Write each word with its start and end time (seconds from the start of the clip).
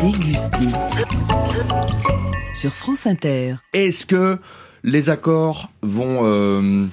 Déguster. 0.00 0.68
Sur 2.54 2.70
France 2.72 3.06
Inter. 3.06 3.54
Est-ce 3.72 4.04
que 4.04 4.38
les 4.84 5.08
accords 5.10 5.70
vont 5.82 6.20
euh, 6.24 6.86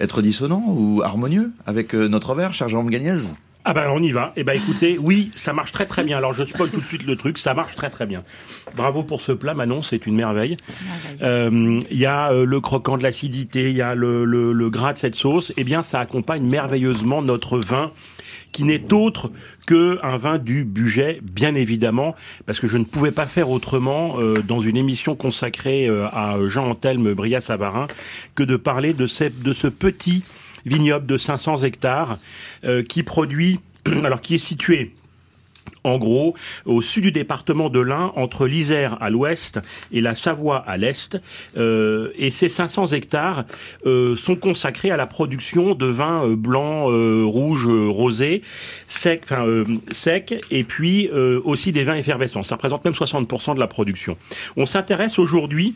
être 0.00 0.20
dissonants 0.22 0.64
ou 0.66 1.02
harmonieux 1.04 1.52
avec 1.66 1.94
euh, 1.94 2.08
notre 2.08 2.34
verre, 2.34 2.52
cher 2.52 2.68
Jérôme 2.68 2.90
Gagnez 2.90 3.16
ah 3.62 3.74
ben 3.74 3.90
on 3.92 4.02
y 4.02 4.10
va. 4.10 4.32
Eh 4.36 4.42
ben 4.42 4.54
écoutez, 4.54 4.96
oui, 4.98 5.30
ça 5.36 5.52
marche 5.52 5.70
très 5.72 5.84
très 5.84 6.02
bien. 6.02 6.16
Alors 6.16 6.32
je 6.32 6.44
spoil 6.44 6.70
tout 6.70 6.80
de 6.80 6.86
suite 6.86 7.04
le 7.04 7.14
truc, 7.14 7.36
ça 7.36 7.52
marche 7.52 7.76
très 7.76 7.90
très 7.90 8.06
bien. 8.06 8.24
Bravo 8.74 9.02
pour 9.02 9.20
ce 9.20 9.32
plat, 9.32 9.52
Manon, 9.52 9.82
c'est 9.82 10.06
une 10.06 10.14
merveille. 10.16 10.56
Euh, 11.20 11.82
Il 11.90 11.98
y 11.98 12.06
a 12.06 12.32
euh, 12.32 12.46
le 12.46 12.60
croquant 12.60 12.96
de 12.96 13.02
l'acidité, 13.02 13.68
il 13.68 13.76
y 13.76 13.82
a 13.82 13.94
le, 13.94 14.24
le, 14.24 14.54
le 14.54 14.70
gras 14.70 14.94
de 14.94 14.98
cette 14.98 15.14
sauce. 15.14 15.52
Eh 15.58 15.64
bien, 15.64 15.82
ça 15.82 16.00
accompagne 16.00 16.42
merveilleusement 16.42 17.20
notre 17.20 17.58
vin 17.58 17.92
n'est 18.64 18.92
autre 18.92 19.30
que 19.66 19.98
un 20.02 20.16
vin 20.16 20.38
du 20.38 20.64
budget, 20.64 21.20
bien 21.22 21.54
évidemment, 21.54 22.14
parce 22.46 22.60
que 22.60 22.66
je 22.66 22.78
ne 22.78 22.84
pouvais 22.84 23.10
pas 23.10 23.26
faire 23.26 23.50
autrement 23.50 24.16
euh, 24.18 24.42
dans 24.42 24.60
une 24.60 24.76
émission 24.76 25.14
consacrée 25.14 25.86
euh, 25.86 26.06
à 26.08 26.36
Jean-Anthelme 26.46 27.14
Bria-Savarin 27.14 27.86
que 28.34 28.42
de 28.42 28.56
parler 28.56 28.92
de, 28.92 29.06
ce, 29.06 29.24
de 29.24 29.52
ce 29.52 29.68
petit 29.68 30.22
vignoble 30.66 31.06
de 31.06 31.16
500 31.16 31.58
hectares 31.58 32.18
euh, 32.64 32.82
qui 32.82 33.02
produit, 33.02 33.60
alors 34.04 34.20
qui 34.20 34.34
est 34.34 34.38
situé 34.38 34.92
en 35.84 35.98
gros, 35.98 36.34
au 36.66 36.82
sud 36.82 37.04
du 37.04 37.12
département 37.12 37.70
de 37.70 37.80
l'Ain, 37.80 38.12
entre 38.16 38.46
l'Isère 38.46 38.98
à 39.00 39.08
l'ouest 39.10 39.60
et 39.92 40.00
la 40.00 40.14
Savoie 40.14 40.58
à 40.66 40.76
l'est. 40.76 41.16
Euh, 41.56 42.10
et 42.16 42.30
ces 42.30 42.48
500 42.48 42.88
hectares 42.88 43.44
euh, 43.86 44.16
sont 44.16 44.36
consacrés 44.36 44.90
à 44.90 44.96
la 44.96 45.06
production 45.06 45.74
de 45.74 45.86
vins 45.86 46.26
euh, 46.26 46.36
blancs, 46.36 46.90
euh, 46.90 47.24
rouges, 47.24 47.68
euh, 47.68 47.88
rosés, 47.88 48.42
secs, 48.88 49.22
enfin 49.24 49.46
euh, 49.46 49.64
secs, 49.92 50.34
et 50.50 50.64
puis 50.64 51.08
aussi 51.44 51.72
des 51.72 51.84
vins 51.84 51.94
effervescents. 51.94 52.42
Ça 52.42 52.56
représente 52.56 52.84
même 52.84 52.94
60% 52.94 53.54
de 53.54 53.60
la 53.60 53.66
production. 53.66 54.16
On 54.56 54.66
s'intéresse 54.66 55.18
aujourd'hui 55.18 55.74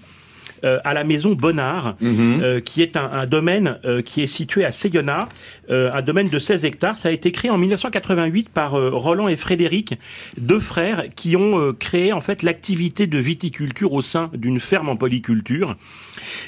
euh, 0.62 0.78
à 0.84 0.94
la 0.94 1.04
maison 1.04 1.32
Bonnard, 1.34 1.96
Mhm. 2.00 2.40
euh, 2.42 2.60
qui 2.60 2.82
est 2.82 2.96
un, 2.96 3.10
un 3.10 3.26
domaine 3.26 3.78
euh, 3.84 4.02
qui 4.02 4.22
est 4.22 4.26
situé 4.26 4.64
à 4.64 4.72
Seyonnat, 4.72 5.28
euh, 5.70 5.90
un 5.92 6.02
domaine 6.02 6.28
de 6.28 6.38
16 6.38 6.64
hectares. 6.64 6.96
Ça 6.96 7.08
a 7.08 7.12
été 7.12 7.32
créé 7.32 7.50
en 7.50 7.58
1988 7.58 8.48
par 8.50 8.74
euh, 8.78 8.90
Roland 8.92 9.28
et 9.28 9.36
Frédéric, 9.36 9.94
deux 10.38 10.60
frères 10.60 11.04
qui 11.16 11.36
ont 11.36 11.58
euh, 11.58 11.72
créé 11.72 12.12
en 12.12 12.20
fait 12.20 12.42
l'activité 12.42 13.06
de 13.06 13.18
viticulture 13.18 13.92
au 13.92 14.02
sein 14.02 14.30
d'une 14.34 14.60
ferme 14.60 14.88
en 14.88 14.96
polyculture. 14.96 15.76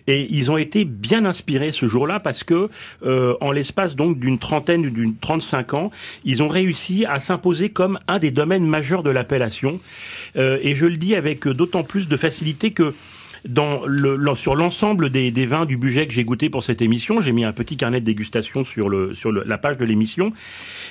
Et 0.07 0.27
ils 0.31 0.51
ont 0.51 0.57
été 0.57 0.85
bien 0.85 1.25
inspirés 1.25 1.73
ce 1.73 1.87
jour-là 1.87 2.21
parce 2.21 2.45
que, 2.45 2.69
euh, 3.05 3.35
en 3.41 3.53
l'espace 3.53 3.97
donc 3.97 4.19
d'une 4.19 4.39
trentaine, 4.39 4.89
d'une 4.91 5.17
35 5.17 5.75
ans, 5.75 5.91
ils 6.25 6.43
ont 6.43 6.49
réussi 6.49 7.05
à 7.07 7.21
s'imposer 7.21 7.71
comme 7.71 7.99
un 8.09 8.19
des 8.19 8.31
domaines 8.31 8.67
majeurs 8.67 9.03
de 9.03 9.11
l'appellation. 9.11 9.81
Euh, 10.37 10.59
et 10.63 10.75
je 10.75 10.87
le 10.87 10.97
dis 10.97 11.15
avec 11.15 11.47
d'autant 11.49 11.83
plus 11.83 12.09
de 12.09 12.17
facilité 12.17 12.71
que 12.71 12.95
dans 13.49 13.81
le, 13.87 14.19
sur 14.35 14.55
l'ensemble 14.55 15.11
des, 15.11 15.31
des 15.31 15.47
vins 15.47 15.67
du 15.67 15.77
budget 15.77 16.07
que 16.07 16.13
j'ai 16.13 16.25
goûté 16.25 16.51
pour 16.51 16.65
cette 16.65 16.83
émission, 16.83 17.21
j'ai 17.21 17.33
mis 17.33 17.45
un 17.45 17.53
petit 17.53 17.77
carnet 17.77 18.01
de 18.01 18.05
dégustation 18.07 18.65
sur, 18.65 18.89
le, 18.89 19.15
sur 19.15 19.33
le- 19.33 19.45
la 19.47 19.59
page 19.59 19.77
de 19.79 19.85
l'émission. 19.85 20.33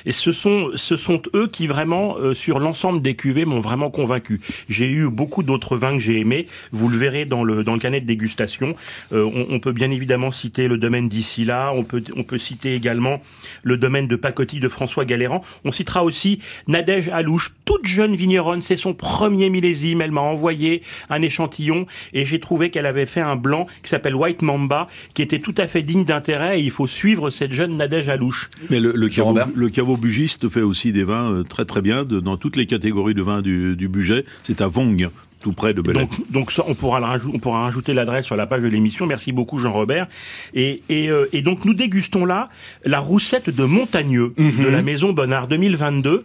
Et 0.06 0.12
ce 0.12 0.32
sont, 0.32 0.70
ce 0.76 0.96
sont 0.96 1.22
eux 1.34 1.48
qui 1.48 1.68
vraiment, 1.68 2.18
euh, 2.18 2.34
sur 2.34 2.60
l'ensemble 2.60 3.02
des 3.02 3.16
cuvées, 3.16 3.46
m'ont 3.46 3.60
vraiment 3.60 3.90
convaincu. 3.90 4.40
J'ai 4.70 4.90
eu 4.90 5.10
beaucoup 5.10 5.44
d'autres 5.44 5.78
vins 5.78 5.94
que 5.94 6.00
j'ai 6.00 6.20
aimés. 6.20 6.48
Vous 6.72 6.90
le 6.90 6.98
verrez 6.98 7.26
dans 7.26 7.44
le, 7.44 7.64
dans 7.64 7.74
le 7.74 7.80
carnet 7.80 8.02
de 8.02 8.06
dégustation. 8.06 8.76
Euh, 9.14 9.24
on, 9.24 9.56
on 9.56 9.60
peut 9.60 9.72
bien 9.72 9.92
évidemment 9.92 10.32
citer 10.32 10.68
le 10.68 10.78
domaine 10.78 11.10
d'ici 11.10 11.46
là. 11.46 11.72
On 11.74 11.84
peut, 11.84 12.04
on 12.16 12.24
peut 12.24 12.38
citer 12.38 12.76
également 12.76 13.22
le 13.64 13.78
domaine 13.78 14.08
de 14.08 14.16
Pacotti 14.16 14.60
de 14.60 14.68
François 14.68 15.06
Galéran. 15.06 15.44
On 15.64 15.72
citera 15.72 16.04
aussi 16.04 16.40
Nadège 16.68 17.10
Alouche, 17.10 17.54
toute 17.66 17.86
jeune 17.88 18.16
vigneronne. 18.16 18.62
C'est 18.62 18.76
son 18.76 18.94
premier 18.94 19.50
millésime. 19.50 20.02
Elle 20.02 20.12
m'a 20.12 20.22
envoyé 20.22 20.82
un 21.10 21.22
échantillon 21.22 21.86
et 22.14 22.26
j'ai 22.26 22.40
trouvé 22.46 22.70
qu'elle 22.70 22.86
avait 22.86 23.06
fait 23.08 23.22
un 23.22 23.36
blanc 23.36 23.66
qui 23.84 23.90
s'appelle 23.90 24.16
White 24.16 24.42
Mamba, 24.44 24.88
qui 25.14 25.22
était 25.22 25.40
tout 25.40 25.56
à 25.58 25.68
fait 25.68 25.82
digne 25.82 26.06
d'intérêt. 26.06 26.60
Et 26.60 26.64
il 26.64 26.72
faut 26.72 26.88
suivre 26.88 27.30
cette 27.32 27.52
jeune 27.52 27.76
Nadège 27.76 28.08
Alouche. 28.08 28.50
Mais 28.70 28.80
le, 28.80 28.94
le, 28.96 29.10
caveau, 29.10 29.38
le 29.56 29.70
caveau 29.70 29.98
bugiste 29.98 30.48
fait 30.50 30.62
aussi 30.62 30.92
des 30.94 31.04
vins 31.04 31.32
euh, 31.32 31.44
très 31.44 31.66
très 31.66 31.82
bien 31.82 32.06
de- 32.06 32.20
dans 32.20 32.38
toutes 32.38 32.56
les 32.56 32.68
catégories 32.68 33.16
de 33.16 33.22
vins 33.24 33.42
du, 33.42 33.76
du 33.76 33.88
budget. 33.88 34.24
C'est 34.44 34.62
à 34.62 34.68
Vong, 34.68 35.10
tout 35.42 35.52
près 35.52 35.74
de 35.74 35.82
Belley. 35.82 36.00
Donc, 36.02 36.32
donc 36.32 36.52
ça, 36.52 36.64
on 36.68 36.74
pourra, 36.74 37.00
le 37.00 37.06
rajou- 37.06 37.32
on 37.34 37.40
pourra 37.40 37.62
rajouter 37.64 37.94
l'adresse 37.94 38.26
sur 38.26 38.36
la 38.36 38.48
page 38.48 38.64
de 38.64 38.68
l'émission. 38.68 39.06
Merci 39.06 39.32
beaucoup, 39.32 39.60
Jean-Robert. 39.60 40.08
Et, 40.54 40.82
et, 40.90 41.10
euh, 41.10 41.28
et 41.34 41.42
donc, 41.42 41.66
nous 41.66 41.74
dégustons 41.74 42.26
là 42.26 42.50
la 42.84 43.00
roussette 43.00 43.50
de 43.50 43.64
Montagneux 43.64 44.34
de 44.38 44.68
la 44.68 44.82
Maison 44.82 45.14
Bonnard 45.14 45.48
2022. 45.48 46.24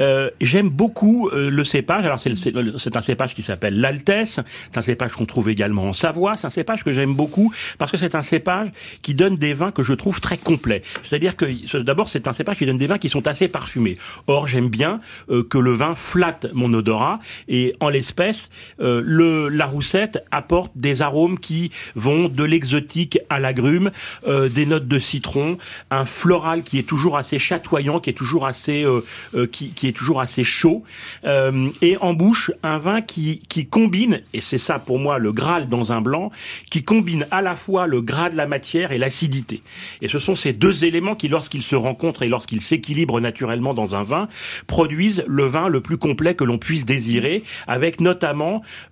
Euh, 0.00 0.30
J'aime 0.40 0.68
beaucoup 0.68 1.28
euh, 1.28 1.50
le 1.50 1.64
cépage. 1.64 2.04
Alors, 2.04 2.18
c'est 2.20 2.96
un 2.96 3.00
cépage 3.00 3.34
qui 3.34 3.42
s'appelle 3.42 3.80
l'Altesse. 3.80 4.40
C'est 4.70 4.78
un 4.78 4.82
cépage 4.82 5.12
qu'on 5.12 5.24
trouve 5.26 5.48
également 5.48 5.84
en 5.88 5.92
Savoie. 5.92 6.36
C'est 6.36 6.46
un 6.46 6.50
cépage 6.50 6.84
que 6.84 6.92
j'aime 6.92 7.14
beaucoup 7.14 7.52
parce 7.78 7.90
que 7.90 7.96
c'est 7.96 8.14
un 8.14 8.22
cépage 8.22 8.68
qui 9.02 9.14
donne 9.14 9.36
des 9.36 9.54
vins 9.54 9.70
que 9.70 9.82
je 9.82 9.94
trouve 9.94 10.20
très 10.20 10.36
complets. 10.36 10.82
C'est-à-dire 11.02 11.36
que, 11.36 11.78
d'abord, 11.78 12.08
c'est 12.10 12.28
un 12.28 12.32
cépage 12.32 12.56
qui 12.56 12.66
donne 12.66 12.78
des 12.78 12.86
vins 12.86 12.98
qui 12.98 13.08
sont 13.08 13.26
assez 13.28 13.48
parfumés. 13.48 13.96
Or, 14.26 14.46
j'aime 14.46 14.68
bien 14.68 15.00
euh, 15.30 15.42
que 15.42 15.58
le 15.58 15.72
vin 15.72 15.94
flatte 15.94 16.46
mon 16.52 16.72
odorat. 16.74 17.18
Et 17.48 17.74
en 17.80 17.88
l'espèce, 17.88 18.47
euh, 18.80 19.02
le, 19.04 19.48
la 19.48 19.66
roussette 19.66 20.24
apporte 20.30 20.72
des 20.76 21.02
arômes 21.02 21.38
qui 21.38 21.70
vont 21.94 22.28
de 22.28 22.44
l'exotique 22.44 23.18
à 23.30 23.40
l'agrume, 23.40 23.90
euh, 24.26 24.48
des 24.48 24.66
notes 24.66 24.88
de 24.88 24.98
citron, 24.98 25.58
un 25.90 26.04
floral 26.04 26.62
qui 26.62 26.78
est 26.78 26.88
toujours 26.88 27.16
assez 27.16 27.38
chatoyant, 27.38 28.00
qui 28.00 28.10
est 28.10 28.14
toujours 28.14 28.46
assez, 28.46 28.82
euh, 28.82 29.04
euh, 29.34 29.46
qui, 29.46 29.70
qui 29.70 29.88
est 29.88 29.92
toujours 29.92 30.20
assez 30.20 30.44
chaud, 30.44 30.84
euh, 31.24 31.68
et 31.82 31.96
en 31.98 32.14
bouche 32.14 32.50
un 32.62 32.78
vin 32.78 33.02
qui, 33.02 33.40
qui 33.48 33.66
combine, 33.66 34.22
et 34.32 34.40
c'est 34.40 34.58
ça 34.58 34.78
pour 34.78 34.98
moi 34.98 35.18
le 35.18 35.32
graal 35.32 35.68
dans 35.68 35.92
un 35.92 36.00
blanc, 36.00 36.30
qui 36.70 36.82
combine 36.82 37.26
à 37.30 37.42
la 37.42 37.56
fois 37.56 37.86
le 37.86 38.00
gras 38.00 38.30
de 38.30 38.36
la 38.36 38.46
matière 38.46 38.92
et 38.92 38.98
l'acidité. 38.98 39.62
Et 40.02 40.08
ce 40.08 40.18
sont 40.18 40.34
ces 40.34 40.52
deux 40.52 40.84
éléments 40.84 41.14
qui, 41.14 41.28
lorsqu'ils 41.28 41.62
se 41.62 41.76
rencontrent 41.76 42.22
et 42.22 42.28
lorsqu'ils 42.28 42.62
s'équilibrent 42.62 43.20
naturellement 43.20 43.74
dans 43.74 43.94
un 43.94 44.02
vin, 44.02 44.28
produisent 44.66 45.24
le 45.26 45.44
vin 45.44 45.68
le 45.68 45.80
plus 45.80 45.98
complet 45.98 46.34
que 46.34 46.44
l'on 46.44 46.58
puisse 46.58 46.84
désirer, 46.84 47.42
avec 47.66 48.00
notamment 48.00 48.37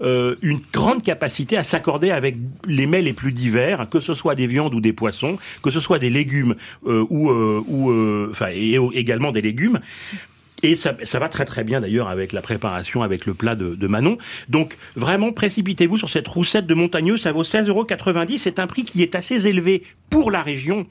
euh, 0.01 0.37
une 0.43 0.61
grande 0.73 1.03
capacité 1.03 1.57
à 1.57 1.63
s'accorder 1.63 2.11
avec 2.11 2.37
les 2.67 2.87
mets 2.87 3.03
les 3.03 3.13
plus 3.13 3.33
divers, 3.33 3.89
que 3.91 4.01
ce 4.01 4.15
soit 4.15 4.35
des 4.35 4.47
viandes 4.47 4.75
ou 4.75 4.81
des 4.81 4.93
poissons, 4.93 5.39
que 5.63 5.71
ce 5.71 5.81
soit 5.81 5.99
des 5.99 6.11
légumes 6.11 6.55
euh, 6.87 7.05
ou, 7.09 7.31
euh, 7.91 8.33
et 8.53 8.79
également 8.95 9.33
des 9.33 9.43
légumes. 9.43 9.81
Et 10.63 10.75
ça, 10.75 10.95
va 11.19 11.29
très 11.29 11.45
très 11.45 11.65
bien 11.65 11.81
d'ailleurs 11.81 12.09
avec 12.09 12.33
la 12.33 12.41
préparation, 12.41 13.03
avec 13.03 13.27
le 13.27 13.35
plat 13.35 13.55
de, 13.55 13.87
Manon. 13.87 14.17
Donc 14.49 14.77
vraiment, 14.97 15.33
précipitez-vous 15.33 15.99
sur 15.99 16.09
cette 16.09 16.27
roussette 16.27 16.67
de 16.67 16.75
Montagneux, 16.75 17.19
ça 17.19 17.33
vaut 17.33 17.45
16,90 17.45 17.69
euros. 17.69 17.87
C'est 18.39 18.59
un 18.59 18.67
prix 18.67 18.85
qui 18.85 19.03
est 19.03 19.15
assez 19.15 19.47
élevé 19.47 19.83
pour 20.09 20.31
la 20.31 20.43
région. 20.43 20.87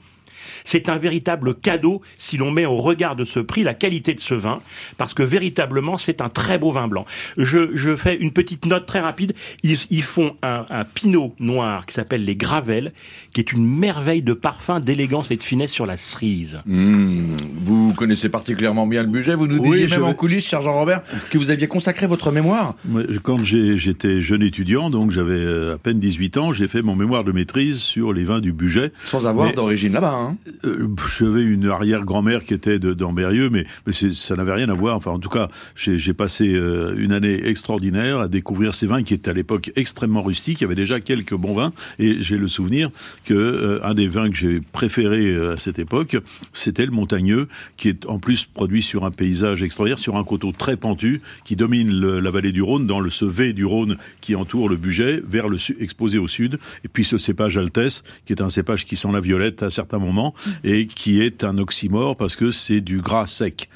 C'est 0.64 0.88
un 0.88 0.98
véritable 0.98 1.54
cadeau 1.54 2.02
si 2.18 2.36
l'on 2.36 2.50
met 2.50 2.66
au 2.66 2.76
regard 2.76 3.16
de 3.16 3.24
ce 3.24 3.40
prix 3.40 3.62
la 3.62 3.74
qualité 3.74 4.14
de 4.14 4.20
ce 4.20 4.34
vin, 4.34 4.58
parce 4.98 5.14
que 5.14 5.22
véritablement 5.22 5.96
c'est 5.98 6.20
un 6.20 6.28
très 6.28 6.58
beau 6.58 6.72
vin 6.72 6.88
blanc. 6.88 7.04
Je, 7.36 7.70
je 7.74 7.94
fais 7.96 8.16
une 8.16 8.32
petite 8.32 8.66
note 8.66 8.86
très 8.86 9.00
rapide. 9.00 9.34
Ils, 9.62 9.78
ils 9.90 10.02
font 10.02 10.36
un, 10.42 10.66
un 10.70 10.84
pinot 10.84 11.34
noir 11.40 11.86
qui 11.86 11.94
s'appelle 11.94 12.24
les 12.24 12.36
Gravelles, 12.36 12.92
qui 13.32 13.40
est 13.40 13.52
une 13.52 13.66
merveille 13.66 14.22
de 14.22 14.32
parfum, 14.32 14.80
d'élégance 14.80 15.30
et 15.30 15.36
de 15.36 15.42
finesse 15.42 15.72
sur 15.72 15.86
la 15.86 15.96
cerise. 15.96 16.58
Hmm, 16.66 17.36
Vous 17.64 17.92
connaissez 17.94 18.28
particulièrement 18.28 18.86
bien 18.86 19.02
le 19.02 19.08
budget. 19.08 19.34
Vous 19.34 19.46
nous 19.46 19.58
Oui, 19.58 19.70
disiez 19.82 19.86
même 19.88 20.04
en 20.04 20.14
coulisses, 20.14 20.46
cher 20.46 20.62
Jean-Robert, 20.62 21.02
que 21.30 21.38
vous 21.38 21.50
aviez 21.50 21.66
consacré 21.66 22.06
votre 22.06 22.30
mémoire. 22.32 22.74
Quand 23.22 23.42
j'étais 23.42 24.20
jeune 24.20 24.42
étudiant, 24.42 24.90
donc 24.90 25.10
j'avais 25.10 25.32
euh, 25.34 25.74
à 25.74 25.78
peine 25.78 25.98
18 26.00 26.36
ans, 26.38 26.52
j'ai 26.52 26.68
fait 26.68 26.82
mon 26.82 26.94
mémoire 26.96 27.24
de 27.24 27.32
maîtrise 27.32 27.78
sur 27.78 28.12
les 28.12 28.24
vins 28.24 28.40
du 28.40 28.52
budget. 28.52 28.92
Sans 29.06 29.26
avoir 29.26 29.46
Mais- 29.48 29.52
d'origine 29.52 29.92
là-bas. 29.92 30.12
Hein. 30.14 30.25
Euh, 30.64 30.88
J'avais 31.18 31.42
une 31.42 31.66
arrière-grand-mère 31.66 32.44
qui 32.44 32.54
était 32.54 32.78
d'Ambérieux, 32.78 33.50
mais, 33.50 33.66
ça 33.92 34.36
n'avait 34.36 34.52
rien 34.52 34.68
à 34.68 34.74
voir. 34.74 34.96
Enfin, 34.96 35.12
en 35.12 35.18
tout 35.18 35.28
cas, 35.28 35.48
j'ai 35.74 36.14
passé 36.14 36.52
euh, 36.54 36.94
une 36.96 37.12
année 37.12 37.46
extraordinaire 37.46 38.20
à 38.20 38.28
découvrir 38.28 38.74
ces 38.74 38.86
vins 38.86 39.02
qui 39.02 39.14
étaient 39.14 39.30
à 39.30 39.34
l'époque 39.34 39.72
extrêmement 39.76 40.22
rustiques. 40.22 40.60
Il 40.60 40.64
y 40.64 40.66
avait 40.66 40.74
déjà 40.74 41.00
quelques 41.00 41.34
bons 41.34 41.54
vins, 41.54 41.72
et 41.98 42.20
j'ai 42.20 42.38
le 42.38 42.48
souvenir 42.48 42.90
que 43.24 43.34
euh, 43.34 43.80
un 43.84 43.94
des 43.94 44.08
vins 44.08 44.28
que 44.30 44.36
j'ai 44.36 44.60
préféré 44.72 45.26
euh, 45.26 45.54
à 45.54 45.58
cette 45.58 45.78
époque, 45.78 46.16
c'était 46.52 46.86
le 46.86 46.92
Montagneux, 46.92 47.48
qui 47.76 47.88
est 47.88 48.06
en 48.06 48.18
plus 48.18 48.44
produit 48.44 48.82
sur 48.82 49.04
un 49.04 49.10
paysage 49.10 49.62
extraordinaire, 49.62 49.98
sur 49.98 50.16
un 50.16 50.24
coteau 50.24 50.52
très 50.52 50.76
pentu 50.76 51.20
qui 51.44 51.56
domine 51.56 51.90
la 51.90 52.30
vallée 52.30 52.52
du 52.52 52.62
Rhône, 52.62 52.86
dans 52.86 53.00
le 53.00 53.10
ce 53.10 53.24
V 53.24 53.52
du 53.52 53.64
Rhône 53.64 53.96
qui 54.20 54.34
entoure 54.34 54.68
le 54.68 54.76
budget, 54.76 55.22
vers 55.26 55.48
le 55.48 55.56
exposé 55.80 56.18
au 56.18 56.28
sud. 56.28 56.58
Et 56.84 56.88
puis 56.88 57.04
ce 57.04 57.18
cépage 57.18 57.56
Altesse, 57.56 58.04
qui 58.24 58.32
est 58.32 58.42
un 58.42 58.48
cépage 58.48 58.84
qui 58.84 58.96
sent 58.96 59.08
la 59.12 59.20
violette 59.20 59.62
à 59.62 59.70
certains 59.70 59.98
moments 59.98 60.15
et 60.64 60.86
qui 60.86 61.20
est 61.20 61.44
un 61.44 61.58
oxymore 61.58 62.16
parce 62.16 62.36
que 62.36 62.50
c'est 62.50 62.80
du 62.80 62.98
gras 62.98 63.26
sec. 63.26 63.68